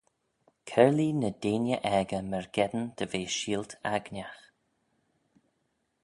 [0.69, 4.41] Coyrlee ny deiney aegey myrgeddin dy ve sheelt-aignagh.